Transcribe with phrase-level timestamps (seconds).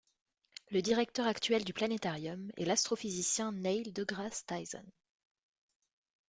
[0.71, 4.83] Le directeur actuel du planétarium est l'astrophysicien Neil deGrasse Tyson.